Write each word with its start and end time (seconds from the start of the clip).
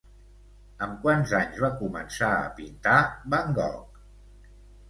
Amb 0.85 0.95
quants 1.03 1.33
anys 1.41 1.59
va 1.65 1.69
començar 1.83 2.31
a 2.39 2.49
pintar 2.63 2.97
van 3.35 3.55
Gogh? 3.63 4.03